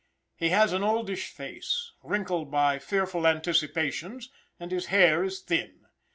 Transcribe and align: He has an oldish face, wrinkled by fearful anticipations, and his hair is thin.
He 0.35 0.49
has 0.49 0.73
an 0.73 0.81
oldish 0.81 1.27
face, 1.29 1.91
wrinkled 2.01 2.49
by 2.49 2.79
fearful 2.79 3.27
anticipations, 3.27 4.31
and 4.59 4.71
his 4.71 4.87
hair 4.87 5.23
is 5.23 5.41
thin. 5.41 5.85